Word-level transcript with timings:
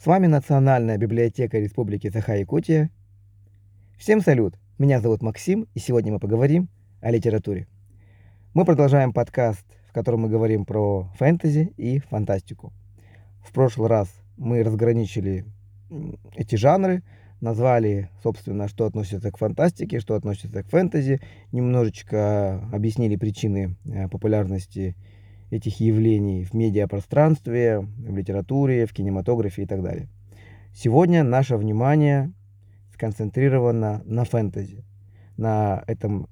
С 0.00 0.06
вами 0.06 0.28
Национальная 0.28 0.96
библиотека 0.96 1.58
Республики 1.58 2.08
Саха-Якутия. 2.08 2.88
Всем 3.98 4.20
салют! 4.20 4.54
Меня 4.78 5.00
зовут 5.00 5.22
Максим, 5.22 5.66
и 5.74 5.80
сегодня 5.80 6.12
мы 6.12 6.20
поговорим 6.20 6.68
о 7.00 7.10
литературе. 7.10 7.66
Мы 8.54 8.64
продолжаем 8.64 9.12
подкаст, 9.12 9.66
в 9.88 9.92
котором 9.92 10.20
мы 10.20 10.28
говорим 10.28 10.64
про 10.66 11.10
фэнтези 11.18 11.72
и 11.76 11.98
фантастику. 11.98 12.72
В 13.44 13.52
прошлый 13.52 13.88
раз 13.88 14.08
мы 14.36 14.62
разграничили 14.62 15.44
эти 16.36 16.54
жанры, 16.54 17.02
назвали, 17.40 18.08
собственно, 18.22 18.68
что 18.68 18.86
относится 18.86 19.32
к 19.32 19.38
фантастике, 19.38 19.98
что 19.98 20.14
относится 20.14 20.62
к 20.62 20.68
фэнтези, 20.68 21.20
немножечко 21.50 22.60
объяснили 22.72 23.16
причины 23.16 23.74
э, 23.84 24.06
популярности 24.06 24.94
этих 25.50 25.80
явлений 25.80 26.44
в 26.44 26.54
медиапространстве, 26.54 27.80
в 27.80 28.16
литературе, 28.16 28.86
в 28.86 28.92
кинематографе 28.92 29.62
и 29.62 29.66
так 29.66 29.82
далее. 29.82 30.08
Сегодня 30.74 31.24
наше 31.24 31.56
внимание 31.56 32.32
сконцентрировано 32.92 34.02
на 34.04 34.24
фэнтези, 34.24 34.84
на 35.36 35.82
этом, 35.86 36.28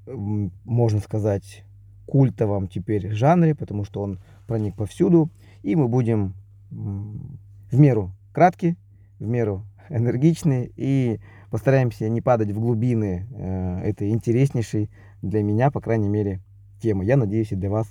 можно 0.65 1.01
сказать, 1.01 1.65
культовом 2.07 2.69
теперь 2.69 3.11
жанре, 3.11 3.55
потому 3.55 3.85
что 3.85 4.03
он 4.03 4.21
проник 4.47 4.77
повсюду, 4.77 5.31
и 5.63 5.75
мы 5.77 5.89
будем 5.89 6.35
в 6.71 7.79
меру 7.79 8.13
кратки, 8.33 8.77
в 9.19 9.27
меру 9.27 9.65
энергичны 9.89 10.71
и 10.77 11.21
постараемся 11.51 12.09
не 12.09 12.21
падать 12.21 12.51
в 12.51 12.61
глубины 12.61 13.27
э, 13.31 13.81
этой 13.85 14.11
интереснейшей 14.11 14.91
для 15.23 15.43
меня, 15.43 15.71
по 15.71 15.81
крайней 15.81 16.09
мере, 16.09 16.41
темы. 16.81 17.05
Я 17.05 17.17
надеюсь, 17.17 17.53
и 17.53 17.57
для 17.57 17.71
вас 17.71 17.89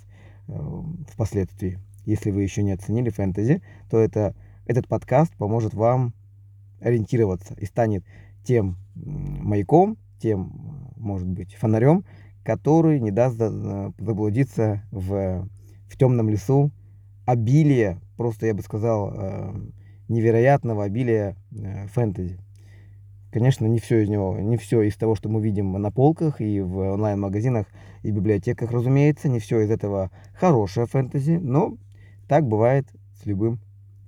впоследствии. 1.08 1.78
Если 2.04 2.30
вы 2.30 2.42
еще 2.42 2.62
не 2.62 2.72
оценили 2.72 3.10
фэнтези, 3.10 3.62
то 3.90 3.98
это, 3.98 4.34
этот 4.66 4.86
подкаст 4.86 5.34
поможет 5.36 5.74
вам 5.74 6.14
ориентироваться 6.80 7.54
и 7.54 7.64
станет 7.64 8.04
тем 8.44 8.76
маяком, 8.94 9.98
тем, 10.20 10.92
может 10.96 11.28
быть, 11.28 11.54
фонарем, 11.54 12.04
который 12.44 13.00
не 13.00 13.10
даст 13.10 13.36
э, 13.40 13.90
заблудиться 13.98 14.82
в, 14.92 15.48
в 15.88 15.96
темном 15.98 16.30
лесу 16.30 16.70
обилия, 17.26 18.00
просто 18.16 18.46
я 18.46 18.54
бы 18.54 18.62
сказал, 18.62 19.12
э, 19.12 19.54
невероятного 20.08 20.84
обилия 20.84 21.36
э, 21.50 21.88
фэнтези. 21.88 22.38
Конечно, 23.30 23.66
не 23.66 23.78
все 23.78 24.02
из 24.02 24.08
него, 24.08 24.38
не 24.38 24.56
все 24.56 24.82
из 24.82 24.96
того, 24.96 25.14
что 25.14 25.28
мы 25.28 25.42
видим 25.42 25.72
на 25.72 25.90
полках 25.90 26.40
и 26.40 26.60
в 26.60 26.78
онлайн-магазинах 26.78 27.66
и 28.02 28.10
библиотеках, 28.10 28.70
разумеется, 28.70 29.28
не 29.28 29.40
все 29.40 29.60
из 29.60 29.70
этого 29.70 30.10
хорошее 30.34 30.86
фэнтези, 30.86 31.38
но 31.42 31.76
так 32.28 32.46
бывает 32.46 32.86
с 33.20 33.26
любым 33.26 33.58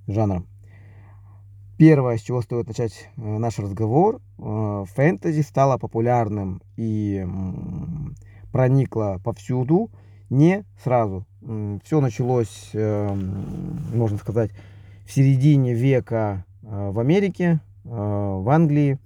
жанром. 0.07 0.47
Первое, 1.77 2.17
с 2.17 2.21
чего 2.21 2.41
стоит 2.41 2.67
начать 2.67 3.09
э, 3.15 3.21
наш 3.21 3.59
разговор, 3.59 4.21
э, 4.37 4.85
фэнтези 4.93 5.41
стало 5.41 5.77
популярным 5.77 6.61
и 6.75 7.25
проникло 8.51 9.21
повсюду 9.23 9.91
не 10.29 10.65
сразу. 10.83 11.25
Все 11.83 12.01
началось, 12.01 12.71
можно 12.73 14.17
сказать, 14.17 14.51
в 15.09 15.11
середине 15.11 15.73
века 15.73 16.45
э, 16.61 16.91
в 16.91 16.99
Америке, 16.99 17.61
э, 17.83 17.89
в 17.89 18.47
Англии, 18.47 18.99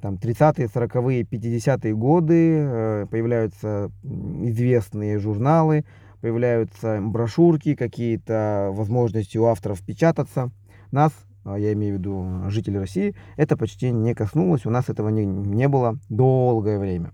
там 0.00 0.14
30-е, 0.14 0.66
40-е, 0.66 1.22
50-е 1.22 1.94
годы 1.94 2.58
э, 2.58 3.06
появляются 3.10 3.90
известные 4.02 5.18
журналы, 5.18 5.84
появляются 6.20 7.00
брошюрки, 7.00 7.74
какие-то 7.74 8.70
возможности 8.72 9.38
у 9.38 9.44
авторов 9.46 9.82
печататься. 9.82 10.50
Нас, 10.90 11.12
я 11.44 11.72
имею 11.72 11.96
в 11.96 11.98
виду 11.98 12.50
жителей 12.50 12.78
России, 12.78 13.14
это 13.36 13.56
почти 13.56 13.90
не 13.90 14.14
коснулось, 14.14 14.66
у 14.66 14.70
нас 14.70 14.88
этого 14.88 15.08
не, 15.08 15.24
не 15.24 15.68
было 15.68 15.98
долгое 16.08 16.78
время. 16.78 17.12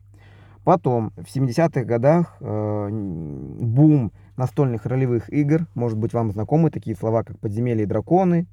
Потом, 0.65 1.13
в 1.17 1.35
70-х 1.35 1.85
годах, 1.85 2.37
э, 2.41 2.89
бум 2.91 4.13
настольных 4.37 4.87
ролевых 4.87 5.31
игр. 5.33 5.67
Может 5.75 5.99
быть, 5.99 6.13
вам 6.13 6.33
знакомы 6.33 6.71
такие 6.71 6.97
слова, 6.97 7.23
как 7.23 7.39
«Подземелье 7.39 7.85
и 7.85 7.87
драконы». 7.87 8.47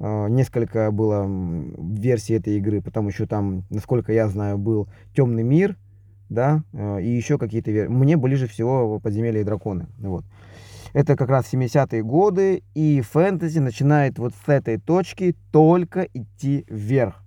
Э, 0.00 0.28
несколько 0.28 0.90
было 0.90 1.26
версий 1.26 2.34
этой 2.34 2.56
игры, 2.56 2.80
потому 2.80 3.10
что 3.10 3.26
там, 3.26 3.64
насколько 3.70 4.12
я 4.12 4.28
знаю, 4.28 4.58
был 4.58 4.88
«Темный 5.14 5.42
мир», 5.42 5.76
да, 6.28 6.62
э, 6.72 7.02
и 7.02 7.08
еще 7.08 7.38
какие-то 7.38 7.70
версии. 7.70 7.92
Мне 7.92 8.16
ближе 8.16 8.46
всего 8.46 8.98
«Подземелье 9.00 9.42
и 9.42 9.44
драконы». 9.44 9.86
Вот. 9.98 10.24
Это 10.92 11.16
как 11.16 11.28
раз 11.28 11.52
70-е 11.52 12.02
годы, 12.02 12.62
и 12.74 13.00
фэнтези 13.00 13.58
начинает 13.58 14.18
вот 14.18 14.32
с 14.46 14.48
этой 14.48 14.78
точки 14.78 15.34
только 15.50 16.02
идти 16.14 16.64
вверх. 16.68 17.20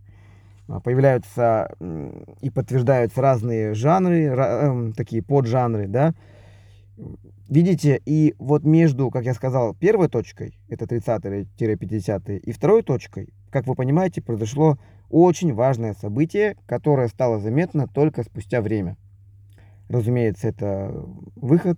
А, 0.69 0.79
появляются 0.79 1.75
и 2.41 2.49
подтверждаются 2.49 3.21
разные 3.21 3.73
жанры, 3.73 4.23
эм, 4.25 4.93
такие 4.93 5.21
поджанры, 5.21 5.87
да. 5.87 6.13
Видите, 7.49 8.01
и 8.05 8.35
вот 8.39 8.63
между, 8.65 9.09
как 9.09 9.23
я 9.23 9.33
сказал, 9.33 9.73
первой 9.73 10.09
точкой, 10.09 10.59
это 10.67 10.83
30-50-е, 10.83 12.39
и 12.39 12.51
второй 12.51 12.83
точкой, 12.83 13.33
как 13.49 13.67
вы 13.67 13.75
понимаете, 13.75 14.21
произошло 14.21 14.77
очень 15.09 15.53
важное 15.53 15.93
событие, 15.93 16.57
которое 16.65 17.07
стало 17.07 17.39
заметно 17.39 17.87
только 17.87 18.23
спустя 18.23 18.61
время. 18.61 18.97
Разумеется, 19.87 20.49
это 20.49 20.91
выход 21.37 21.77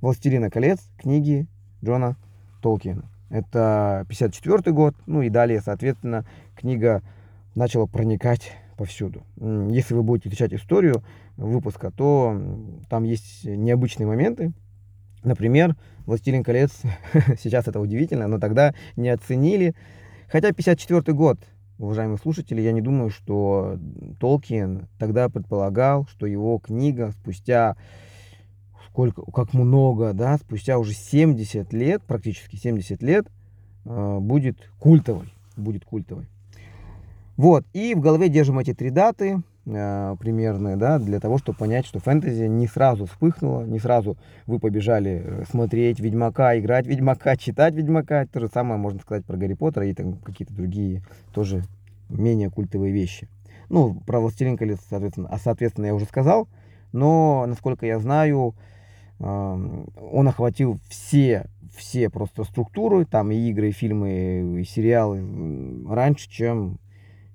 «Властелина 0.00 0.50
колец» 0.50 0.80
книги 0.98 1.46
Джона 1.84 2.16
Толкиена. 2.60 3.08
Это 3.30 4.04
54 4.08 4.72
год, 4.72 4.96
ну 5.06 5.22
и 5.22 5.28
далее, 5.28 5.60
соответственно, 5.60 6.26
книга 6.56 7.02
начало 7.54 7.86
проникать 7.86 8.52
повсюду. 8.76 9.22
Если 9.70 9.94
вы 9.94 10.02
будете 10.02 10.28
изучать 10.28 10.52
историю 10.52 11.04
выпуска, 11.36 11.92
то 11.92 12.36
там 12.90 13.04
есть 13.04 13.44
необычные 13.44 14.08
моменты. 14.08 14.52
Например, 15.24 15.74
«Властелин 16.06 16.44
колец», 16.44 16.82
сейчас 17.42 17.66
это 17.66 17.80
удивительно, 17.80 18.28
но 18.28 18.38
тогда 18.38 18.74
не 18.96 19.08
оценили. 19.08 19.74
Хотя 20.28 20.52
54 20.52 21.16
год, 21.16 21.38
уважаемые 21.78 22.18
слушатели, 22.18 22.60
я 22.60 22.72
не 22.72 22.82
думаю, 22.82 23.10
что 23.10 23.78
Толкин 24.20 24.86
тогда 24.98 25.28
предполагал, 25.28 26.06
что 26.08 26.26
его 26.26 26.58
книга 26.58 27.12
спустя 27.12 27.76
сколько, 28.88 29.22
как 29.32 29.54
много, 29.54 30.12
да, 30.12 30.36
спустя 30.36 30.78
уже 30.78 30.92
70 30.92 31.72
лет, 31.72 32.02
практически 32.02 32.54
70 32.54 33.02
лет, 33.02 33.26
э, 33.86 34.18
будет 34.20 34.70
культовой, 34.78 35.32
будет 35.56 35.84
культовой. 35.84 36.26
Вот, 37.36 37.64
и 37.72 37.94
в 37.94 38.00
голове 38.00 38.28
держим 38.28 38.60
эти 38.60 38.72
три 38.72 38.90
даты 38.90 39.42
э, 39.66 40.16
примерные, 40.18 40.76
да, 40.76 40.98
для 40.98 41.20
того, 41.20 41.38
чтобы 41.38 41.58
понять, 41.58 41.86
что 41.86 42.00
фэнтези 42.00 42.44
не 42.44 42.66
сразу 42.66 43.06
вспыхнуло, 43.06 43.64
не 43.64 43.78
сразу 43.78 44.16
вы 44.46 44.58
побежали 44.58 45.22
э, 45.24 45.44
смотреть 45.50 46.00
Ведьмака, 46.00 46.58
играть 46.58 46.86
Ведьмака, 46.86 47.36
читать 47.36 47.74
Ведьмака. 47.74 48.26
То 48.26 48.40
же 48.40 48.48
самое 48.52 48.78
можно 48.78 49.00
сказать 49.00 49.24
про 49.24 49.36
Гарри 49.36 49.54
Поттера 49.54 49.86
и 49.86 49.94
там 49.94 50.14
какие-то 50.14 50.54
другие 50.54 51.02
тоже 51.32 51.62
менее 52.08 52.50
культовые 52.50 52.92
вещи. 52.92 53.28
Ну, 53.68 53.94
про 54.06 54.20
Властелин 54.20 54.56
колец, 54.56 54.80
соответственно, 54.88 55.28
а, 55.30 55.38
соответственно, 55.38 55.86
я 55.86 55.94
уже 55.94 56.04
сказал, 56.04 56.48
но, 56.92 57.44
насколько 57.46 57.86
я 57.86 57.98
знаю, 57.98 58.54
он 59.18 60.28
охватил 60.28 60.78
все, 60.88 61.46
все 61.74 62.10
просто 62.10 62.44
структуры, 62.44 63.04
там 63.04 63.30
и 63.30 63.36
игры, 63.50 63.68
и 63.68 63.72
фильмы, 63.72 64.60
и 64.60 64.64
сериалы 64.64 65.22
раньше, 65.88 66.28
чем 66.28 66.78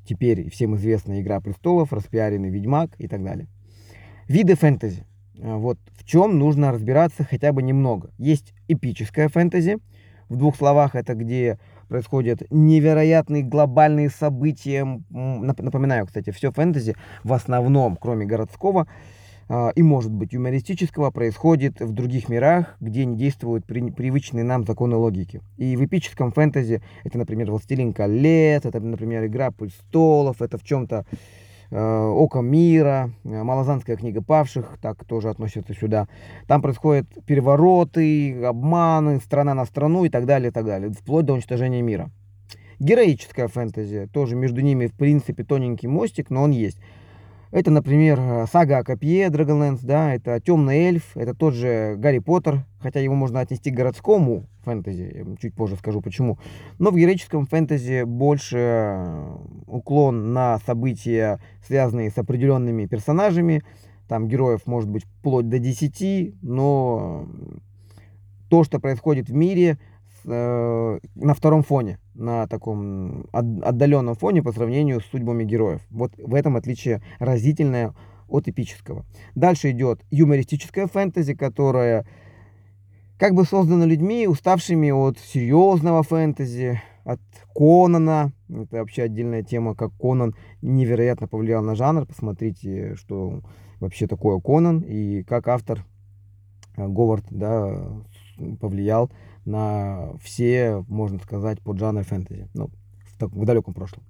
теперь 0.10 0.50
всем 0.50 0.76
известная 0.76 1.22
«Игра 1.22 1.40
престолов», 1.40 1.94
распиаренный 1.94 2.50
«Ведьмак» 2.50 2.90
и 2.98 3.08
так 3.08 3.24
далее. 3.24 3.48
Виды 4.28 4.56
фэнтези. 4.56 5.06
А, 5.40 5.58
вот 5.58 5.78
в 5.92 6.04
чем 6.04 6.40
нужно 6.40 6.72
разбираться 6.72 7.24
хотя 7.24 7.54
бы 7.54 7.62
немного. 7.62 8.10
Есть 8.18 8.56
эпическая 8.68 9.30
фэнтези. 9.30 9.78
В 10.28 10.36
двух 10.36 10.56
словах 10.56 10.96
это 10.96 11.14
где 11.14 11.60
происходят 11.88 12.42
невероятные 12.50 13.44
глобальные 13.44 14.10
события. 14.10 14.84
Напоминаю, 15.10 16.08
кстати, 16.08 16.32
все 16.32 16.52
фэнтези 16.52 16.96
в 17.24 17.34
основном, 17.34 17.96
кроме 17.96 18.26
городского, 18.26 18.88
и, 19.76 19.82
может 19.82 20.12
быть, 20.12 20.34
юмористического 20.34 21.10
происходит 21.10 21.80
в 21.82 21.92
других 21.92 22.30
мирах, 22.30 22.76
где 22.80 23.06
не 23.06 23.18
действуют 23.18 23.66
при, 23.66 23.90
привычные 23.90 24.44
нам 24.44 24.64
законы 24.64 24.96
логики. 24.96 25.42
И 25.58 25.76
в 25.76 25.84
эпическом 25.84 26.32
фэнтези 26.32 26.84
это, 27.04 27.18
например, 27.18 27.50
«Властелин 27.50 27.94
колец», 27.94 28.66
это, 28.66 28.80
например, 28.80 29.26
«Игра 29.26 29.50
престолов», 29.50 30.44
это 30.44 30.60
в 30.60 30.64
чем-то 30.64 31.04
э, 31.72 31.78
«Око 31.80 32.42
мира», 32.42 33.12
э, 33.24 33.42
«Малозанская 33.42 33.96
книга 33.96 34.22
павших», 34.22 34.78
так 34.82 35.04
тоже 35.06 35.30
относится 35.30 35.74
сюда. 35.74 36.08
Там 36.46 36.62
происходят 36.62 37.08
перевороты, 37.26 38.44
обманы, 38.44 39.20
страна 39.20 39.56
на 39.56 39.66
страну 39.66 40.06
и 40.06 40.10
так 40.10 40.28
далее, 40.28 40.50
и 40.50 40.54
так 40.54 40.66
далее, 40.66 40.92
вплоть 40.92 41.26
до 41.26 41.34
уничтожения 41.34 41.82
мира. 41.82 42.12
Героическая 42.80 43.48
фэнтези, 43.48 44.08
тоже 44.14 44.36
между 44.36 44.62
ними, 44.62 44.86
в 44.86 44.94
принципе, 44.94 45.44
тоненький 45.44 45.88
мостик, 45.88 46.30
но 46.30 46.44
он 46.44 46.52
есть. 46.52 46.78
Это, 47.52 47.72
например, 47.72 48.46
сага 48.52 48.78
о 48.78 48.84
копье 48.84 49.28
Dragonlance, 49.30 49.80
да, 49.82 50.14
это 50.14 50.40
темный 50.40 50.78
эльф, 50.86 51.18
это 51.18 51.34
тот 51.34 51.56
же 51.56 51.96
Гарри 51.98 52.20
Поттер, 52.20 52.64
хотя 52.80 53.00
его 53.00 53.16
можно 53.16 53.40
отнести 53.40 53.72
к 53.72 53.76
городскому 53.76 54.46
фэнтези, 54.64 55.26
чуть 55.42 55.56
позже 55.56 55.76
скажу 55.76 56.00
почему. 56.02 56.38
Но 56.78 56.92
в 56.92 56.96
героическом 56.96 57.48
фэнтези 57.48 58.04
больше 58.04 59.08
уклон 59.66 60.32
на 60.32 60.60
события, 60.60 61.40
связанные 61.66 62.12
с 62.12 62.18
определенными 62.20 62.86
персонажами. 62.86 63.64
Там 64.08 64.28
героев 64.28 64.68
может 64.68 64.90
быть 64.90 65.06
вплоть 65.06 65.50
до 65.50 65.58
10, 65.58 66.36
но 66.44 67.28
то, 68.50 68.64
что 68.64 68.80
происходит 68.80 69.30
в 69.30 69.34
мире, 69.34 69.80
э, 70.26 71.00
на 71.16 71.34
втором 71.34 71.64
фоне 71.64 72.00
на 72.14 72.48
таком 72.48 73.28
отдаленном 73.32 74.16
фоне 74.16 74.44
по 74.44 74.52
сравнению 74.52 75.00
с 75.00 75.06
судьбами 75.06 75.44
героев. 75.44 75.82
Вот 75.90 76.12
в 76.18 76.36
этом 76.36 76.58
отличие 76.58 77.02
разительное 77.20 77.94
от 78.28 78.48
эпического. 78.48 79.06
Дальше 79.36 79.72
идет 79.72 80.02
юмористическая 80.12 80.88
фэнтези, 80.88 81.34
которая 81.34 82.06
как 83.18 83.34
бы 83.34 83.44
создана 83.44 83.86
людьми, 83.86 84.28
уставшими 84.28 84.92
от 84.92 85.18
серьезного 85.20 86.04
фэнтези, 86.04 86.82
от 87.04 87.20
Конана. 87.56 88.32
Это 88.50 88.78
вообще 88.78 89.04
отдельная 89.04 89.44
тема, 89.44 89.76
как 89.76 89.92
Конан 90.00 90.36
невероятно 90.62 91.28
повлиял 91.28 91.64
на 91.64 91.76
жанр. 91.76 92.06
Посмотрите, 92.06 92.96
что 92.96 93.42
вообще 93.80 94.08
такое 94.08 94.40
Конан 94.40 94.80
и 94.82 95.24
как 95.24 95.48
автор 95.48 95.86
э, 96.78 96.88
Говард 96.88 97.26
да, 97.30 97.92
повлиял 98.60 99.12
на 99.46 100.14
все, 100.22 100.84
можно 100.88 101.20
сказать, 101.20 101.62
поджанры 101.62 102.04
фэнтези. 102.04 102.48
Ну, 102.54 102.70
в, 103.06 103.18
так, 103.18 103.32
в 103.32 103.46
далеком 103.46 103.74
прошлом. 103.74 104.04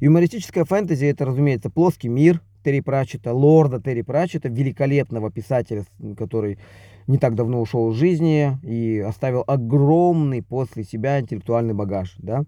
Юмористическая 0.00 0.64
фэнтези 0.64 1.06
это, 1.06 1.24
разумеется, 1.24 1.70
плоский 1.70 2.08
мир 2.08 2.42
Терри 2.66 2.80
Пратчета, 2.80 3.32
лорда 3.32 3.80
Терри 3.80 4.02
Пратчета, 4.02 4.48
великолепного 4.48 5.30
писателя, 5.30 5.84
который 6.18 6.58
не 7.06 7.16
так 7.16 7.36
давно 7.36 7.60
ушел 7.60 7.92
из 7.92 7.94
жизни 7.94 8.58
и 8.64 8.98
оставил 8.98 9.44
огромный 9.46 10.42
после 10.42 10.82
себя 10.82 11.20
интеллектуальный 11.20 11.74
багаж. 11.74 12.16
Да? 12.18 12.42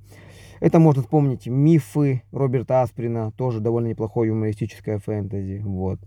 Это 0.59 0.81
можно 0.81 1.03
вспомнить 1.03 1.47
мифы 1.47 2.23
Роберта 2.33 2.83
Асприна, 2.83 3.31
тоже 3.31 3.61
довольно 3.61 3.87
неплохое 3.87 4.31
юмористическое 4.31 4.99
фэнтези. 4.99 5.63
Вот. 5.65 6.01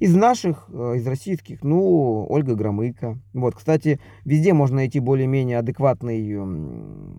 Из 0.00 0.12
наших, 0.16 0.68
э, 0.72 0.94
из 0.96 1.06
российских, 1.06 1.62
ну, 1.62 2.26
Ольга 2.28 2.56
Громыко. 2.56 3.18
Вот, 3.34 3.54
кстати, 3.54 4.00
везде 4.24 4.52
можно 4.52 4.78
найти 4.78 4.98
более-менее 4.98 5.58
адекватный 5.58 6.36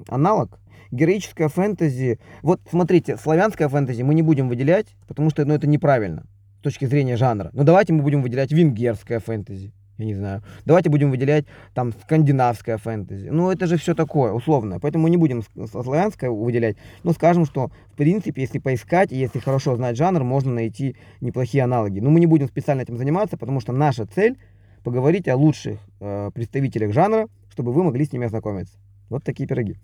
аналог. 0.10 0.60
Героическое 0.96 1.48
фэнтези. 1.50 2.20
Вот, 2.42 2.62
смотрите, 2.70 3.18
славянское 3.18 3.68
фэнтези 3.68 4.02
мы 4.02 4.14
не 4.14 4.22
будем 4.22 4.50
выделять, 4.50 4.88
потому 5.08 5.30
что 5.30 5.46
ну, 5.46 5.54
это 5.54 5.68
неправильно 5.68 6.26
с 6.60 6.64
точки 6.64 6.86
зрения 6.86 7.18
жанра. 7.18 7.50
Но 7.54 7.64
давайте 7.64 7.94
мы 7.94 8.02
будем 8.02 8.22
выделять 8.22 8.52
венгерское 8.52 9.20
фэнтези 9.20 9.74
я 9.98 10.06
не 10.06 10.14
знаю. 10.14 10.44
Давайте 10.66 10.90
будем 10.90 11.10
выделять 11.10 11.46
там 11.74 11.94
скандинавское 11.94 12.78
фэнтези. 12.78 13.30
Ну, 13.30 13.50
это 13.50 13.66
же 13.68 13.78
все 13.78 13.96
такое, 13.96 14.34
условное. 14.34 14.80
Поэтому 14.80 15.08
не 15.08 15.18
будем 15.18 15.44
славянское 15.72 16.30
выделять. 16.30 16.76
Но 17.04 17.14
скажем, 17.14 17.46
что, 17.46 17.72
в 17.94 17.96
принципе, 17.96 18.42
если 18.42 18.60
поискать, 18.60 19.12
если 19.12 19.40
хорошо 19.40 19.76
знать 19.76 19.96
жанр, 19.96 20.24
можно 20.24 20.52
найти 20.52 20.96
неплохие 21.22 21.64
аналоги. 21.64 22.00
Но 22.00 22.10
мы 22.10 22.20
не 22.20 22.26
будем 22.26 22.48
специально 22.48 22.82
этим 22.82 22.98
заниматься, 22.98 23.38
потому 23.38 23.62
что 23.62 23.72
наша 23.72 24.06
цель 24.06 24.38
поговорить 24.84 25.28
о 25.28 25.36
лучших 25.38 25.80
э, 26.00 26.32
представителях 26.34 26.94
жанра, 26.94 27.28
чтобы 27.50 27.72
вы 27.72 27.84
могли 27.84 28.06
с 28.06 28.12
ними 28.12 28.26
ознакомиться. 28.26 28.78
Вот 29.10 29.24
такие 29.24 29.48
пироги. 29.48 29.76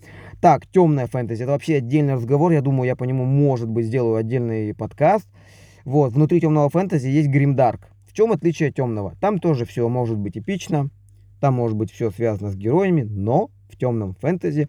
Так, 0.42 0.66
темная 0.68 1.08
фэнтези. 1.08 1.44
Это 1.44 1.52
вообще 1.52 1.76
отдельный 1.76 2.16
разговор. 2.16 2.52
Я 2.52 2.62
думаю, 2.62 2.88
я 2.88 2.96
по 2.96 3.04
нему, 3.04 3.26
может 3.26 3.70
быть, 3.70 3.86
сделаю 3.86 4.16
отдельный 4.16 4.74
подкаст. 4.74 5.28
Вот, 5.86 6.14
внутри 6.14 6.40
темного 6.40 6.70
фэнтези 6.70 7.08
есть 7.08 7.30
гримдарк. 7.30 7.92
В 8.06 8.14
чем 8.14 8.32
отличие 8.32 8.72
темного? 8.72 9.16
Там 9.22 9.40
тоже 9.40 9.66
все 9.66 9.88
может 9.88 10.18
быть 10.18 10.38
эпично, 10.38 10.90
там 11.40 11.54
может 11.54 11.78
быть 11.78 11.92
все 11.92 12.12
связано 12.12 12.52
с 12.52 12.56
героями, 12.56 13.04
но 13.04 13.50
в 13.70 13.78
темном 13.78 14.16
фэнтези 14.16 14.68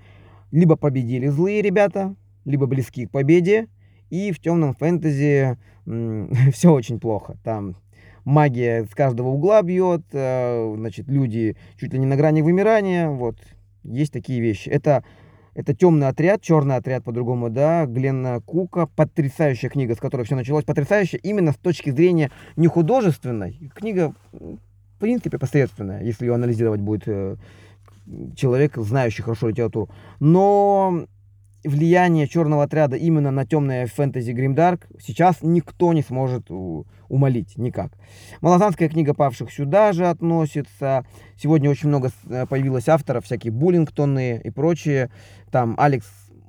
либо 0.52 0.76
победили 0.76 1.26
злые 1.26 1.60
ребята, 1.60 2.14
либо 2.44 2.66
близки 2.66 3.06
к 3.06 3.10
победе, 3.10 3.66
и 4.10 4.31
в 4.31 4.38
темном 4.38 4.75
фэнтези 4.75 5.58
все 6.52 6.72
очень 6.72 7.00
плохо. 7.00 7.37
Там 7.43 7.76
магия 8.25 8.84
с 8.84 8.94
каждого 8.94 9.28
угла 9.28 9.62
бьет, 9.62 10.02
э, 10.12 10.75
значит, 10.76 11.08
люди 11.08 11.56
чуть 11.78 11.93
ли 11.93 11.98
не 11.98 12.06
на 12.06 12.16
грани 12.16 12.43
вымирания, 12.43 13.08
вот, 13.08 13.37
есть 13.84 14.12
такие 14.12 14.40
вещи. 14.40 14.69
Это 14.69 15.05
это 15.55 15.75
«Темный 15.75 16.08
отряд», 16.08 16.40
«Черный 16.40 16.76
отряд» 16.76 17.05
по-другому, 17.05 17.50
да, 17.50 17.84
Гленна 17.84 18.40
Кука. 18.40 18.87
Потрясающая 18.87 19.69
книга, 19.69 19.94
с 19.94 19.99
которой 19.99 20.25
все 20.25 20.34
началось. 20.34 20.64
Потрясающая 20.64 21.19
именно 21.19 21.52
с 21.52 21.56
точки 21.56 21.90
зрения 21.90 22.31
не 22.56 22.69
художественной. 22.69 23.70
Книга, 23.75 24.14
в 24.32 24.58
принципе, 24.99 25.38
посредственная, 25.38 26.02
если 26.02 26.25
ее 26.25 26.34
анализировать 26.34 26.81
будет 26.81 27.02
э, 27.06 27.37
человек, 28.34 28.76
знающий 28.76 29.23
хорошо 29.23 29.49
литературу. 29.49 29.90
Но 30.20 31.06
влияние 31.64 32.26
черного 32.26 32.64
отряда 32.64 32.96
именно 32.96 33.30
на 33.30 33.46
темное 33.46 33.86
фэнтези 33.86 34.32
Гримдарк 34.32 34.86
сейчас 35.00 35.38
никто 35.42 35.92
не 35.92 36.02
сможет 36.02 36.50
умолить 37.08 37.58
никак. 37.58 37.92
Малозанская 38.40 38.88
книга 38.88 39.14
павших 39.14 39.52
сюда 39.52 39.92
же 39.92 40.06
относится. 40.08 41.04
Сегодня 41.36 41.70
очень 41.70 41.88
много 41.88 42.10
э, 42.28 42.46
появилось 42.46 42.88
авторов, 42.88 43.24
всякие 43.24 43.52
Буллингтоны 43.52 44.40
и 44.42 44.50
прочие. 44.50 45.10
Там 45.50 45.74
Алекс 45.78 46.06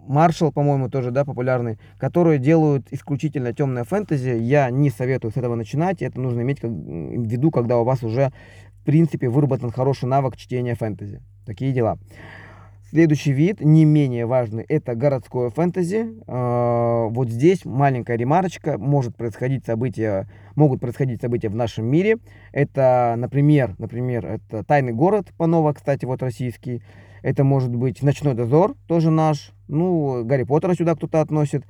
Маршал, 0.07 0.51
по-моему, 0.51 0.89
тоже, 0.89 1.12
да, 1.12 1.25
популярный, 1.25 1.80
которые 1.98 2.39
делают 2.39 2.88
исключительно 2.92 3.54
темное 3.54 3.83
фэнтези. 3.83 4.38
Я 4.39 4.69
не 4.69 4.89
советую 4.89 5.31
с 5.31 5.38
этого 5.38 5.56
начинать. 5.56 6.01
Это 6.01 6.19
нужно 6.19 6.42
иметь 6.42 6.62
в 6.62 6.68
виду, 6.68 7.51
когда 7.51 7.77
у 7.77 7.83
вас 7.83 8.04
уже, 8.04 8.31
в 8.81 8.86
принципе, 8.86 9.30
выработан 9.30 9.71
хороший 9.71 10.06
навык 10.06 10.36
чтения 10.36 10.75
фэнтези. 10.75 11.21
Такие 11.45 11.71
дела. 11.71 11.98
Следующий 12.94 13.31
вид, 13.31 13.60
не 13.60 13.86
менее 13.86 14.28
важный, 14.28 14.63
это 14.69 14.94
городское 14.94 15.50
фэнтези. 15.50 16.13
А, 16.28 17.07
вот 17.07 17.28
здесь 17.28 17.66
маленькая 17.66 18.18
ремарочка. 18.18 18.78
Может 18.78 19.18
происходить 19.18 19.66
события, 19.66 20.30
могут 20.54 20.80
происходить 20.80 21.19
события 21.19 21.50
в 21.50 21.56
нашем 21.56 21.88
мире. 21.88 22.19
Это, 22.51 23.16
например, 23.18 23.74
например, 23.80 24.28
это 24.28 24.63
«Тайный 24.63 24.94
город» 24.94 25.30
Панова, 25.38 25.74
кстати, 25.74 26.06
вот 26.06 26.22
российский. 26.22 26.84
Это 27.24 27.44
может 27.44 27.75
быть 27.75 28.04
«Ночной 28.04 28.36
дозор», 28.36 28.75
тоже 28.86 29.10
наш. 29.10 29.54
Ну, 29.68 30.24
Гарри 30.24 30.44
Поттера 30.44 30.75
сюда 30.75 30.94
кто-то 30.94 31.19
относит. 31.19 31.66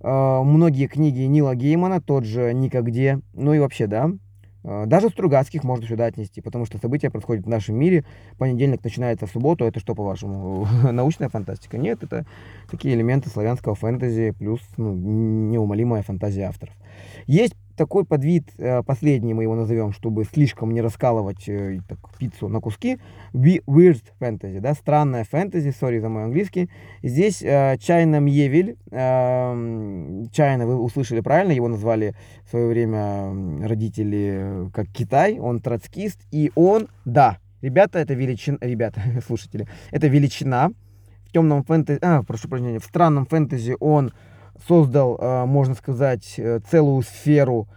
А, 0.00 0.42
многие 0.42 0.86
книги 0.86 1.20
Нила 1.24 1.54
Геймана, 1.54 2.00
тот 2.00 2.24
же 2.24 2.54
«Никогде». 2.54 3.20
Ну 3.34 3.52
и 3.52 3.58
вообще, 3.58 3.86
да, 3.88 4.10
даже 4.86 5.10
Стругацких 5.10 5.62
можно 5.62 5.86
сюда 5.86 6.06
отнести, 6.06 6.40
потому 6.40 6.66
что 6.66 6.78
события 6.78 7.08
происходят 7.08 7.44
в 7.46 7.48
нашем 7.48 7.76
мире. 7.76 8.04
Понедельник 8.36 8.82
начинается 8.82 9.26
в 9.26 9.30
субботу. 9.30 9.64
Это 9.64 9.78
что, 9.78 9.94
по-вашему, 9.94 10.66
научная 10.92 11.28
фантастика? 11.28 11.78
Нет, 11.78 12.02
это 12.02 12.26
такие 12.70 12.94
элементы 12.94 13.30
славянского 13.30 13.76
фэнтези 13.76 14.32
плюс 14.32 14.60
ну, 14.76 14.92
неумолимая 14.92 16.02
фантазия 16.02 16.44
авторов. 16.44 16.74
Есть 17.26 17.54
такой 17.76 18.04
подвид, 18.04 18.48
э, 18.58 18.82
последний 18.82 19.34
мы 19.34 19.44
его 19.44 19.54
назовем, 19.54 19.92
чтобы 19.92 20.24
слишком 20.24 20.72
не 20.72 20.80
раскалывать 20.80 21.48
э, 21.48 21.80
так, 21.88 21.98
пиццу 22.18 22.48
на 22.48 22.60
куски, 22.60 22.98
weird 23.32 24.02
fantasy, 24.20 24.60
да, 24.60 24.74
странная 24.74 25.24
фэнтези, 25.24 25.70
сори 25.70 25.98
за 25.98 26.08
мой 26.08 26.24
английский. 26.24 26.70
Здесь 27.02 27.42
э, 27.42 27.76
Чайна 27.78 28.20
Мьевель, 28.20 28.76
э, 28.90 30.24
Чайна, 30.32 30.66
вы 30.66 30.76
услышали 30.76 31.20
правильно, 31.20 31.52
его 31.52 31.68
назвали 31.68 32.14
в 32.46 32.50
свое 32.50 32.66
время 32.66 33.66
родители 33.66 34.66
э, 34.66 34.70
как 34.72 34.88
Китай, 34.88 35.38
он 35.38 35.60
троцкист, 35.60 36.20
и 36.30 36.50
он, 36.54 36.88
да, 37.04 37.38
ребята, 37.62 37.98
это 37.98 38.14
величина, 38.14 38.58
ребята, 38.60 39.00
слушатели, 39.26 39.68
это 39.90 40.08
величина. 40.08 40.70
В 41.26 41.32
темном 41.32 41.64
фэнтези, 41.64 41.98
а, 42.02 42.22
прошу 42.22 42.48
прощения, 42.48 42.78
в 42.78 42.84
странном 42.84 43.26
фэнтези 43.26 43.76
он 43.80 44.12
создал, 44.66 45.18
а, 45.20 45.46
можно 45.46 45.74
сказать, 45.74 46.34
э, 46.38 46.60
целую 46.70 47.02
сферу 47.02 47.68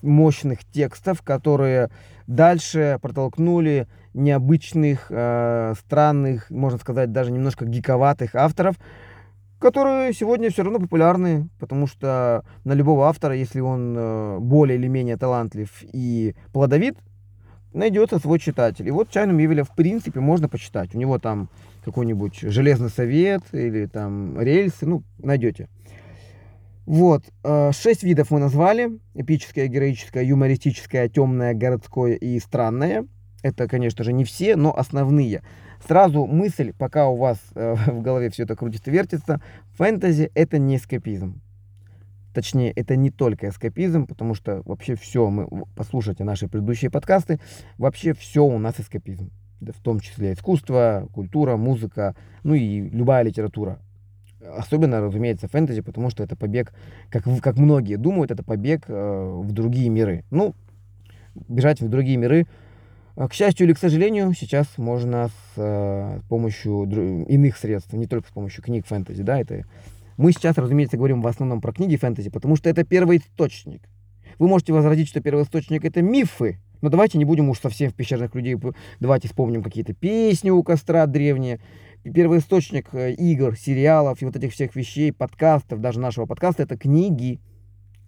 мощных 0.00 0.64
текстов, 0.64 1.20
которые 1.20 1.90
дальше 2.26 2.98
протолкнули 3.02 3.86
необычных, 4.14 5.08
а, 5.10 5.74
странных, 5.78 6.50
можно 6.50 6.78
сказать, 6.78 7.12
даже 7.12 7.32
немножко 7.32 7.66
гиковатых 7.66 8.34
авторов, 8.34 8.76
которые 9.58 10.12
сегодня 10.12 10.50
все 10.50 10.62
равно 10.62 10.78
популярны, 10.78 11.48
потому 11.58 11.86
что 11.86 12.44
на 12.64 12.72
любого 12.72 13.08
автора, 13.08 13.34
если 13.34 13.60
он 13.60 13.94
э, 13.96 14.38
более 14.38 14.78
или 14.78 14.86
менее 14.86 15.16
талантлив 15.16 15.70
и 15.82 16.34
плодовит, 16.52 16.98
найдется 17.76 18.18
свой 18.18 18.38
читатель. 18.38 18.88
И 18.88 18.90
вот 18.90 19.10
Чайну 19.10 19.32
Мивеля 19.32 19.62
в 19.62 19.74
принципе 19.74 20.20
можно 20.20 20.48
почитать. 20.48 20.94
У 20.94 20.98
него 20.98 21.18
там 21.18 21.48
какой-нибудь 21.84 22.40
Железный 22.40 22.90
Совет 22.90 23.42
или 23.52 23.86
там 23.86 24.40
рельсы, 24.40 24.86
ну, 24.86 25.02
найдете. 25.18 25.68
Вот, 26.86 27.24
э, 27.44 27.72
шесть 27.72 28.02
видов 28.02 28.30
мы 28.30 28.40
назвали. 28.40 28.98
Эпическое, 29.14 29.66
героическое, 29.66 30.24
юмористическое, 30.24 31.08
темное, 31.08 31.52
городское 31.54 32.14
и 32.14 32.38
странное. 32.40 33.06
Это, 33.42 33.68
конечно 33.68 34.04
же, 34.04 34.12
не 34.12 34.24
все, 34.24 34.56
но 34.56 34.76
основные. 34.76 35.42
Сразу 35.86 36.26
мысль, 36.26 36.72
пока 36.76 37.08
у 37.08 37.16
вас 37.16 37.38
э, 37.54 37.74
в 37.86 38.02
голове 38.02 38.30
все 38.30 38.44
это 38.44 38.56
крутится, 38.56 38.90
вертится, 38.90 39.40
фэнтези 39.74 40.30
это 40.34 40.58
не 40.58 40.76
эскапизм. 40.76 41.40
Точнее, 42.36 42.70
это 42.72 42.96
не 42.96 43.10
только 43.10 43.48
эскапизм, 43.48 44.06
потому 44.06 44.34
что 44.34 44.60
вообще 44.66 44.94
все, 44.94 45.30
мы 45.30 45.48
послушайте 45.74 46.22
наши 46.22 46.48
предыдущие 46.48 46.90
подкасты, 46.90 47.40
вообще 47.78 48.12
все 48.12 48.44
у 48.44 48.58
нас 48.58 48.78
эскапизм. 48.78 49.30
В 49.58 49.82
том 49.82 50.00
числе 50.00 50.34
искусство, 50.34 51.08
культура, 51.14 51.56
музыка, 51.56 52.14
ну 52.42 52.52
и 52.52 52.90
любая 52.90 53.22
литература. 53.22 53.78
Особенно, 54.54 55.00
разумеется, 55.00 55.48
фэнтези, 55.48 55.80
потому 55.80 56.10
что 56.10 56.22
это 56.22 56.36
побег, 56.36 56.74
как, 57.08 57.24
как 57.40 57.56
многие 57.56 57.96
думают, 57.96 58.30
это 58.30 58.42
побег 58.42 58.82
э, 58.86 58.92
в 58.92 59.50
другие 59.52 59.88
миры. 59.88 60.22
Ну, 60.30 60.54
бежать 61.48 61.80
в 61.80 61.88
другие 61.88 62.18
миры, 62.18 62.46
э, 63.16 63.28
к 63.28 63.32
счастью 63.32 63.66
или 63.66 63.72
к 63.72 63.78
сожалению, 63.78 64.34
сейчас 64.34 64.66
можно 64.76 65.28
с 65.28 65.52
э, 65.56 66.20
помощью 66.28 66.82
иных 67.30 67.56
средств, 67.56 67.94
не 67.94 68.06
только 68.06 68.28
с 68.28 68.32
помощью 68.32 68.62
книг 68.62 68.86
фэнтези, 68.86 69.22
да, 69.22 69.40
это... 69.40 69.64
Мы 70.16 70.32
сейчас, 70.32 70.56
разумеется, 70.56 70.96
говорим 70.96 71.22
в 71.22 71.26
основном 71.26 71.60
про 71.60 71.72
книги 71.72 71.96
фэнтези, 71.96 72.30
потому 72.30 72.56
что 72.56 72.70
это 72.70 72.84
первый 72.84 73.18
источник. 73.18 73.88
Вы 74.38 74.48
можете 74.48 74.72
возразить, 74.72 75.08
что 75.08 75.20
первый 75.20 75.44
источник 75.44 75.84
это 75.84 76.02
мифы, 76.02 76.58
но 76.80 76.88
давайте 76.88 77.18
не 77.18 77.24
будем 77.24 77.48
уж 77.48 77.60
совсем 77.60 77.90
в 77.90 77.94
пещерных 77.94 78.34
людей, 78.34 78.56
давайте 79.00 79.28
вспомним 79.28 79.62
какие-то 79.62 79.94
песни 79.94 80.50
у 80.50 80.62
костра 80.62 81.06
древние, 81.06 81.60
первоисточник 82.02 82.88
э, 82.92 83.12
игр, 83.12 83.56
сериалов 83.56 84.22
и 84.22 84.24
вот 84.24 84.36
этих 84.36 84.52
всех 84.52 84.76
вещей, 84.76 85.12
подкастов, 85.12 85.80
даже 85.80 86.00
нашего 86.00 86.26
подкаста, 86.26 86.62
это 86.62 86.76
книги, 86.76 87.40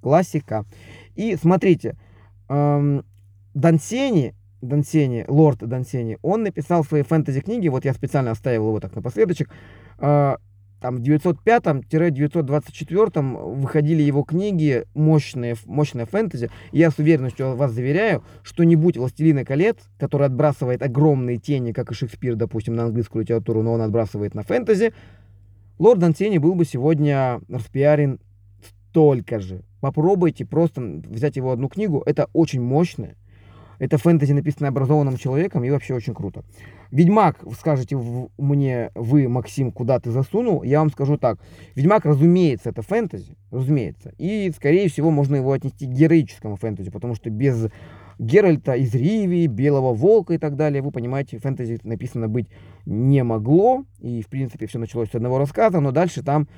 классика. 0.00 0.65
И 1.15 1.37
смотрите, 1.37 1.97
эм, 2.49 3.05
Дансени, 3.55 4.35
Дансени, 4.61 5.25
лорд 5.29 5.59
Дансени, 5.59 6.19
он 6.23 6.43
написал 6.45 6.85
свои 6.85 7.03
фэнтези-книги, 7.03 7.69
вот 7.69 7.85
я 7.85 7.93
специально 7.93 8.31
оставил 8.31 8.69
его 8.69 8.81
так 8.81 8.95
напоследочек, 8.95 9.50
э, 9.99 10.37
там 10.81 10.97
в 10.97 11.03
905-924 11.03 13.55
выходили 13.55 14.03
его 14.03 14.23
книги, 14.23 14.85
мощные, 14.95 15.55
мощная 15.67 16.07
фэнтези. 16.07 16.51
Я 16.73 16.91
с 16.91 16.99
уверенностью 16.99 17.55
вас 17.57 17.73
заверяю, 17.73 18.25
что 18.43 18.65
не 18.65 18.77
будь 18.77 18.97
«Властелина 18.97 19.45
колец», 19.45 19.77
который 19.99 20.27
отбрасывает 20.27 20.83
огромные 20.83 21.37
тени, 21.39 21.73
как 21.73 21.91
и 21.91 21.95
Шекспир, 21.95 22.37
допустим, 22.37 22.75
на 22.75 22.85
английскую 22.85 23.23
литературу, 23.23 23.63
но 23.63 23.73
он 23.73 23.83
отбрасывает 23.83 24.35
на 24.35 24.43
фэнтези, 24.43 24.93
Лорд 25.79 26.03
Антени 26.03 26.39
был 26.39 26.57
бы 26.57 26.65
сегодня 26.65 27.41
распиарен 27.49 28.19
столько 28.91 29.39
же. 29.39 29.63
Попробуйте 29.81 30.45
просто 30.45 30.81
взять 30.81 31.37
его 31.37 31.53
одну 31.53 31.69
книгу, 31.69 32.03
это 32.05 32.29
очень 32.33 32.61
мощная, 32.61 33.15
это 33.79 33.99
фэнтези, 33.99 34.33
написанное 34.33 34.71
образованным 34.71 35.17
человеком, 35.17 35.65
и 35.65 35.71
вообще 35.71 35.95
очень 35.95 36.15
круто. 36.15 36.45
Ведьмак, 36.91 37.45
скажете 37.59 37.97
мне 38.39 38.91
вы, 38.95 39.29
Максим, 39.29 39.73
куда 39.73 40.01
ты 40.01 40.11
засунул, 40.11 40.63
я 40.63 40.81
вам 40.81 40.91
скажу 40.91 41.19
так. 41.19 41.39
Ведьмак, 41.75 42.05
разумеется, 42.05 42.71
это 42.71 42.83
фэнтези, 42.83 43.37
разумеется. 43.51 44.13
И, 44.19 44.51
скорее 44.57 44.89
всего, 44.89 45.11
можно 45.11 45.37
его 45.37 45.53
отнести 45.53 45.87
к 45.87 45.91
героическому 45.91 46.57
фэнтези, 46.57 46.91
потому 46.91 47.15
что 47.15 47.31
без 47.31 47.69
Геральта 48.19 48.73
из 48.73 48.95
Ривии, 48.95 49.47
Белого 49.47 49.95
Волка 49.95 50.35
и 50.35 50.39
так 50.39 50.57
далее, 50.57 50.83
вы 50.83 50.91
понимаете, 50.91 51.39
фэнтези 51.39 51.79
написано 51.85 52.29
быть 52.29 52.49
не 52.85 53.23
могло. 53.23 53.85
И, 54.01 54.23
в 54.23 54.29
принципе, 54.29 54.67
все 54.67 54.79
началось 54.79 55.11
с 55.11 55.15
одного 55.15 55.39
рассказа, 55.39 55.79
но 55.81 55.93
дальше 55.93 56.23
там 56.23 56.49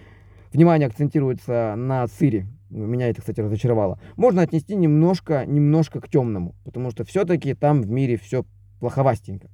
внимание 0.52 0.88
акцентируется 0.88 1.74
на 1.76 2.06
Цири, 2.06 2.46
меня 2.70 3.08
это, 3.08 3.20
кстати, 3.20 3.40
разочаровало. 3.40 4.00
Можно 4.16 4.42
отнести 4.42 4.74
немножко, 4.74 5.44
немножко 5.46 6.00
к 6.00 6.08
темному, 6.08 6.54
потому 6.64 6.90
что 6.90 7.04
все-таки 7.04 7.54
там 7.54 7.82
в 7.82 7.90
мире 7.90 8.16
все 8.16 8.44
плоховастенько. 8.78 9.48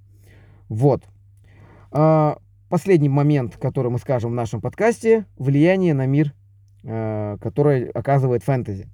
Вот. 0.69 1.05
А, 1.91 2.39
последний 2.69 3.09
момент, 3.09 3.57
который 3.57 3.91
мы 3.91 3.99
скажем 3.99 4.33
в 4.33 4.35
нашем 4.35 4.61
подкасте, 4.61 5.27
влияние 5.37 5.95
на 5.95 6.07
мир, 6.07 6.35
а, 6.85 7.39
который 7.39 7.89
оказывает 7.89 8.43
фэнтези. 8.43 8.89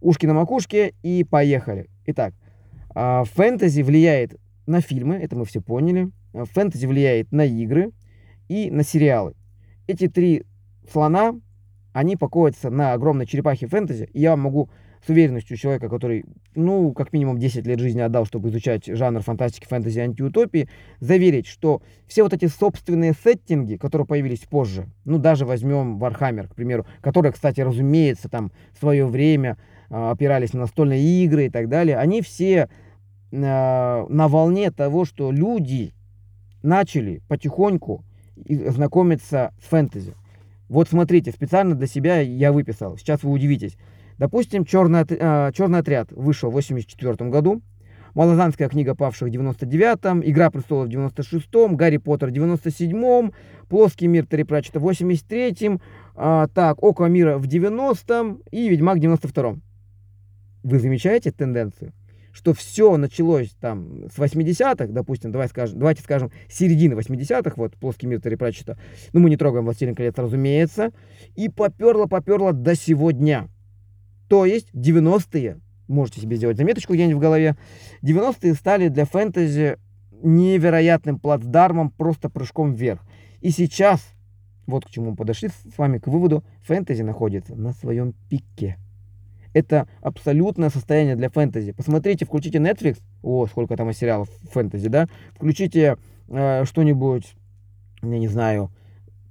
Ушки 0.00 0.26
на 0.26 0.34
макушке 0.34 0.94
и 1.02 1.24
поехали. 1.24 1.88
Итак, 2.06 2.34
а, 2.94 3.24
фэнтези 3.24 3.82
влияет 3.82 4.38
на 4.66 4.80
фильмы, 4.80 5.16
это 5.16 5.36
мы 5.36 5.44
все 5.44 5.60
поняли. 5.60 6.10
Фэнтези 6.32 6.86
влияет 6.86 7.32
на 7.32 7.44
игры 7.44 7.92
и 8.48 8.70
на 8.70 8.82
сериалы. 8.82 9.34
Эти 9.86 10.08
три 10.08 10.44
слона 10.90 11.40
они 11.94 12.16
покоятся 12.16 12.70
на 12.70 12.92
огромной 12.92 13.24
черепахе 13.24 13.68
фэнтези, 13.68 14.10
и 14.12 14.20
я 14.20 14.36
могу 14.36 14.68
с 15.06 15.08
уверенностью 15.08 15.56
человека, 15.56 15.88
который, 15.88 16.24
ну, 16.56 16.92
как 16.92 17.12
минимум 17.12 17.38
10 17.38 17.66
лет 17.66 17.78
жизни 17.78 18.00
отдал, 18.00 18.26
чтобы 18.26 18.48
изучать 18.48 18.86
жанр 18.86 19.20
фантастики, 19.20 19.66
фэнтези, 19.66 20.00
антиутопии, 20.00 20.68
заверить, 20.98 21.46
что 21.46 21.82
все 22.08 22.24
вот 22.24 22.32
эти 22.32 22.46
собственные 22.46 23.12
сеттинги, 23.12 23.76
которые 23.76 24.06
появились 24.08 24.40
позже, 24.40 24.86
ну, 25.04 25.18
даже 25.18 25.46
возьмем 25.46 26.02
Warhammer, 26.02 26.48
к 26.48 26.54
примеру, 26.56 26.84
которые, 27.00 27.32
кстати, 27.32 27.60
разумеется, 27.60 28.28
там 28.28 28.50
в 28.72 28.80
свое 28.80 29.06
время 29.06 29.56
э, 29.88 29.94
опирались 29.94 30.52
на 30.52 30.60
настольные 30.60 31.00
игры 31.22 31.46
и 31.46 31.50
так 31.50 31.68
далее, 31.68 31.96
они 31.96 32.22
все 32.22 32.68
э, 33.30 33.36
на 33.36 34.28
волне 34.28 34.72
того, 34.72 35.04
что 35.04 35.30
люди 35.30 35.94
начали 36.62 37.22
потихоньку 37.28 38.02
знакомиться 38.36 39.52
с 39.62 39.68
фэнтези. 39.68 40.14
Вот 40.74 40.88
смотрите, 40.88 41.30
специально 41.30 41.76
для 41.76 41.86
себя 41.86 42.18
я 42.18 42.50
выписал. 42.50 42.98
Сейчас 42.98 43.22
вы 43.22 43.30
удивитесь. 43.30 43.76
Допустим, 44.18 44.64
«Черный, 44.64 45.04
э, 45.08 45.52
черный 45.54 45.78
отряд» 45.78 46.10
вышел 46.10 46.50
в 46.50 46.56
1984 46.56 47.30
году. 47.30 47.62
Малозанская 48.14 48.68
книга 48.68 48.96
павших 48.96 49.28
в 49.28 49.30
99-м, 49.30 50.20
Игра 50.24 50.50
престолов 50.50 50.88
в 50.88 50.90
96-м, 50.90 51.76
Гарри 51.76 51.98
Поттер 51.98 52.30
в 52.30 52.32
97-м, 52.32 53.32
Плоский 53.68 54.08
мир 54.08 54.26
Терри 54.26 54.42
Пратчета 54.42 54.80
в 54.80 54.88
83-м, 54.88 55.80
а, 56.16 56.48
так, 56.48 56.82
Око 56.82 57.04
мира 57.04 57.38
в 57.38 57.46
90-м 57.46 58.40
и 58.50 58.68
Ведьмак 58.68 58.98
в 58.98 59.00
92-м. 59.00 59.62
Вы 60.64 60.78
замечаете 60.80 61.30
тенденцию? 61.30 61.92
Что 62.34 62.52
все 62.52 62.96
началось 62.96 63.50
там 63.60 64.10
с 64.12 64.18
80-х, 64.18 64.88
допустим, 64.88 65.30
давай 65.30 65.48
скажем, 65.48 65.78
давайте 65.78 66.02
скажем, 66.02 66.32
середины 66.50 66.94
80-х, 66.94 67.52
вот 67.56 67.76
плоский 67.76 68.08
мир 68.08 68.20
Терри 68.20 68.34
Пратчета, 68.34 68.76
ну 69.12 69.20
мы 69.20 69.30
не 69.30 69.36
трогаем 69.36 69.64
«Властелин 69.64 69.94
колец», 69.94 70.14
разумеется, 70.18 70.92
и 71.36 71.48
поперло-поперло 71.48 72.52
до 72.52 72.74
сегодня. 72.74 73.48
То 74.28 74.44
есть 74.44 74.68
90-е, 74.74 75.60
можете 75.86 76.20
себе 76.20 76.36
сделать 76.36 76.56
заметочку 76.56 76.94
где-нибудь 76.94 77.18
в 77.18 77.22
голове, 77.22 77.56
90-е 78.02 78.54
стали 78.54 78.88
для 78.88 79.04
фэнтези 79.04 79.78
невероятным 80.22 81.20
плацдармом, 81.20 81.90
просто 81.90 82.28
прыжком 82.30 82.74
вверх. 82.74 83.00
И 83.42 83.50
сейчас, 83.50 84.02
вот 84.66 84.86
к 84.86 84.90
чему 84.90 85.10
мы 85.10 85.16
подошли 85.16 85.50
с 85.50 85.78
вами, 85.78 85.98
к 85.98 86.08
выводу, 86.08 86.42
фэнтези 86.62 87.02
находится 87.02 87.54
на 87.54 87.72
своем 87.74 88.12
пике 88.28 88.78
это 89.54 89.88
абсолютное 90.02 90.68
состояние 90.68 91.16
для 91.16 91.30
фэнтези. 91.30 91.72
Посмотрите, 91.72 92.26
включите 92.26 92.58
Netflix, 92.58 92.98
о, 93.22 93.46
сколько 93.46 93.76
там 93.76 93.90
сериалов 93.94 94.28
фэнтези, 94.50 94.88
да, 94.88 95.06
включите 95.34 95.96
э, 96.28 96.64
что-нибудь, 96.66 97.34
я 98.02 98.18
не 98.18 98.28
знаю, 98.28 98.70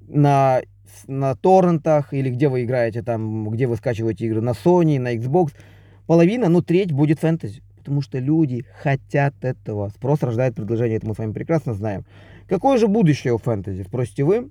на, 0.08 0.62
на 1.08 1.36
торрентах 1.36 2.13
или 2.13 2.30
где 2.30 2.50
вы 2.50 2.63
играете 2.63 3.03
там, 3.03 3.50
где 3.50 3.68
вы 3.68 3.75
скачиваете 3.75 4.25
игры, 4.25 4.42
на 4.42 4.51
Sony, 4.51 5.00
на 5.00 5.15
Xbox, 5.15 5.51
половина, 6.08 6.50
ну 6.50 6.62
треть 6.62 6.92
будет 6.92 7.20
фэнтези. 7.20 7.62
Потому 7.77 8.01
что 8.01 8.18
люди 8.18 8.65
хотят 8.82 9.36
этого. 9.42 9.89
Спрос 9.89 10.24
рождает 10.24 10.56
предложение, 10.56 10.98
это 10.98 11.08
мы 11.08 11.15
с 11.15 11.18
вами 11.18 11.34
прекрасно 11.34 11.74
знаем. 11.74 12.06
Какое 12.48 12.77
же 12.77 12.88
будущее 12.88 13.34
у 13.34 13.38
фэнтези, 13.38 13.84
спросите 13.84 14.24
вы? 14.24 14.50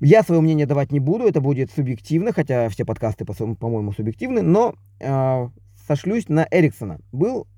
Я 0.00 0.22
свое 0.22 0.40
мнение 0.40 0.66
давать 0.66 0.92
не 0.92 1.00
буду, 1.00 1.26
это 1.26 1.40
будет 1.40 1.70
субъективно, 1.72 2.32
хотя 2.32 2.68
все 2.68 2.84
подкасты, 2.84 3.24
по-моему, 3.24 3.92
субъективны, 3.92 4.42
но 4.42 4.74
э, 5.00 5.48
сошлюсь 5.86 6.28
на 6.28 6.46
Эриксона. 6.50 7.00
Был, 7.10 7.48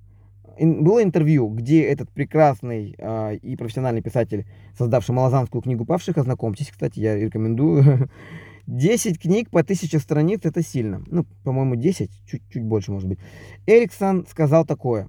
ин, 0.56 0.82
было 0.82 1.02
интервью, 1.02 1.48
где 1.48 1.82
этот 1.82 2.10
прекрасный 2.10 2.94
э, 2.96 3.36
и 3.36 3.56
профессиональный 3.56 4.00
писатель, 4.00 4.46
создавший 4.76 5.14
малозанскую 5.14 5.60
книгу 5.60 5.84
павших, 5.84 6.16
ознакомьтесь, 6.16 6.70
кстати, 6.70 6.98
я 6.98 7.16
рекомендую. 7.16 8.08
10 8.66 9.18
книг 9.20 9.50
по 9.50 9.60
1000 9.60 9.98
страниц 9.98 10.40
это 10.44 10.62
сильно. 10.62 11.02
Ну, 11.08 11.26
по-моему, 11.44 11.74
10, 11.74 12.10
чуть-чуть 12.26 12.62
больше, 12.62 12.92
может 12.92 13.08
быть. 13.08 13.18
Эриксон 13.66 14.26
сказал 14.28 14.64
такое. 14.64 15.08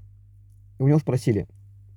У 0.79 0.87
него 0.87 0.97
спросили, 0.97 1.47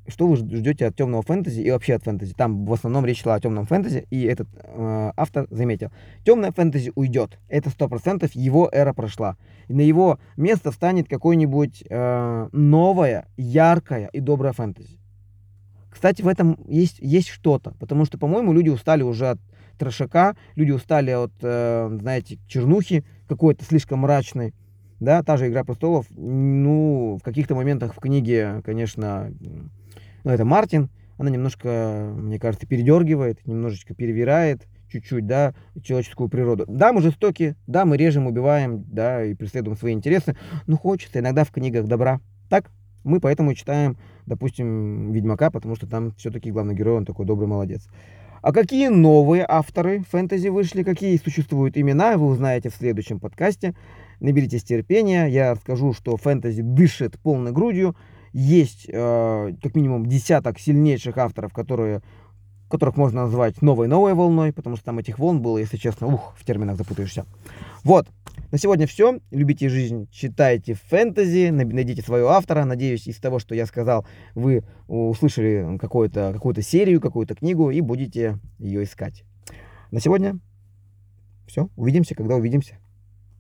что 0.09 0.27
вы 0.27 0.37
ждете 0.37 0.87
от 0.87 0.97
темного 0.97 1.23
фэнтези 1.23 1.61
и 1.61 1.71
вообще 1.71 1.95
от 1.95 2.05
фэнтези. 2.05 2.35
Там 2.35 2.65
в 2.65 2.73
основном 2.73 3.07
речь 3.07 3.23
шла 3.23 3.35
о 3.35 3.41
темном 3.41 3.67
фэнтези, 3.67 4.07
и 4.11 4.23
этот 4.23 4.49
э, 4.63 5.13
автор 5.17 5.47
заметил, 5.51 5.91
темное 6.25 6.53
фэнтези 6.53 6.93
уйдет, 6.95 7.39
это 7.49 7.71
сто 7.71 7.89
процентов 7.89 8.33
его 8.35 8.69
эра 8.73 8.93
прошла. 8.93 9.37
И 9.69 9.75
на 9.75 9.81
его 9.81 10.19
место 10.37 10.71
встанет 10.71 11.09
какое-нибудь 11.09 11.85
э, 11.89 12.49
новое, 12.53 13.27
яркое 13.37 14.09
и 14.13 14.21
доброе 14.21 14.53
фэнтези. 14.53 14.99
Кстати, 15.91 16.23
в 16.23 16.29
этом 16.29 16.59
есть, 16.67 16.99
есть 16.99 17.29
что-то, 17.29 17.75
потому 17.79 18.05
что, 18.05 18.19
по-моему, 18.19 18.53
люди 18.53 18.69
устали 18.69 19.03
уже 19.03 19.31
от 19.31 19.41
трошака, 19.79 20.37
люди 20.57 20.73
устали 20.73 21.13
от, 21.13 21.33
э, 21.41 21.99
знаете, 22.01 22.39
чернухи 22.47 23.05
какой-то 23.29 23.65
слишком 23.65 24.01
мрачной. 24.01 24.55
Да, 25.05 25.23
та 25.23 25.37
же 25.37 25.49
«Игра 25.49 25.65
престолов», 25.65 26.07
ну, 26.11 27.19
в 27.21 27.23
каких-то 27.23 27.55
моментах 27.55 27.95
в 27.95 28.01
книге, 28.01 28.63
конечно, 28.65 29.31
ну, 30.25 30.31
это 30.31 30.47
Мартин, 30.47 30.89
она 31.19 31.29
немножко, 31.29 32.11
мне 32.17 32.39
кажется, 32.39 32.67
передергивает, 32.67 33.47
немножечко 33.47 33.95
перевирает, 33.95 34.67
чуть-чуть, 34.91 35.27
да, 35.27 35.53
человеческую 35.83 36.31
природу. 36.31 36.65
Да, 36.67 36.95
мы 36.95 37.03
жестоки, 37.03 37.55
да, 37.67 37.85
мы 37.85 37.99
режем, 37.99 38.27
убиваем, 38.27 38.83
да, 38.91 39.23
и 39.25 39.35
преследуем 39.35 39.77
свои 39.77 39.93
интересы, 39.93 40.37
но 40.67 40.79
хочется 40.79 41.19
иногда 41.19 41.45
в 41.45 41.51
книгах 41.51 41.87
добра. 41.87 42.21
Так? 42.49 42.71
Мы 43.05 43.21
поэтому 43.21 43.53
читаем, 43.53 43.99
допустим, 44.25 45.13
Ведьмака, 45.13 45.51
потому 45.51 45.77
что 45.77 45.87
там 45.87 46.13
все-таки 46.13 46.51
главный 46.51 46.75
герой, 46.75 46.97
он 46.97 47.05
такой 47.05 47.27
добрый 47.27 47.47
молодец. 47.47 47.87
А 48.41 48.53
какие 48.53 48.89
новые 48.89 49.45
авторы 49.47 50.03
фэнтези 50.11 50.49
вышли, 50.49 50.83
какие 50.83 51.19
существуют 51.19 51.77
имена, 51.77 52.17
вы 52.17 52.27
узнаете 52.27 52.71
в 52.71 52.75
следующем 52.75 53.21
подкасте. 53.21 53.75
Наберитесь 54.21 54.65
терпения, 54.65 55.27
я 55.27 55.55
расскажу, 55.55 55.93
что 55.93 56.17
фэнтези 56.17 56.63
дышит 56.63 57.19
полной 57.19 57.53
грудью. 57.53 57.97
Есть 58.33 58.87
э, 58.89 59.53
как 59.63 59.75
минимум 59.77 60.07
десяток 60.07 60.59
сильнейших 60.59 61.17
авторов, 61.19 61.53
которые 61.53 62.03
которых 62.75 62.97
можно 62.97 63.23
назвать 63.23 63.63
новой-новой 63.63 64.15
волной, 64.15 64.53
потому 64.53 64.75
что 64.75 64.87
там 64.87 64.99
этих 64.99 65.21
волн 65.21 65.41
было, 65.41 65.59
если 65.59 65.77
честно, 65.77 66.09
ух, 66.09 66.35
в 66.37 66.45
терминах 66.45 66.77
запутаешься. 66.77 67.25
Вот, 67.85 68.09
на 68.51 68.59
сегодня 68.59 68.87
все. 68.87 69.21
Любите 69.31 69.69
жизнь, 69.69 70.09
читайте 70.11 70.75
фэнтези, 70.75 71.51
найдите 71.51 72.03
своего 72.03 72.31
автора. 72.31 72.65
Надеюсь, 72.65 73.07
из 73.07 73.19
того, 73.19 73.39
что 73.39 73.55
я 73.55 73.67
сказал, 73.67 74.07
вы 74.35 74.65
услышали 74.89 75.79
какую-то 75.79 76.33
какую 76.33 76.61
серию, 76.63 77.01
какую-то 77.01 77.35
книгу 77.35 77.71
и 77.71 77.81
будете 77.81 78.39
ее 78.59 78.83
искать. 78.83 79.25
На 79.91 80.01
сегодня 80.01 80.39
все. 81.47 81.69
Увидимся, 81.77 82.15
когда 82.15 82.35
увидимся. 82.35 82.79